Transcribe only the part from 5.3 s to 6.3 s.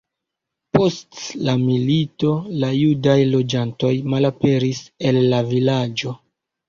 la vilaĝo.